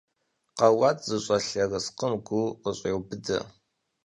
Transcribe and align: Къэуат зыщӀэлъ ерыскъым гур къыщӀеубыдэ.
Къэуат 0.57 0.97
зыщӀэлъ 1.07 1.47
ерыскъым 1.63 2.13
гур 2.25 2.49
къыщӀеубыдэ. 2.61 3.39